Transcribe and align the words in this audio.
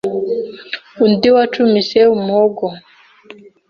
Undi 1.03 1.27
wacumise 1.35 1.99
umuhogo 2.15 2.65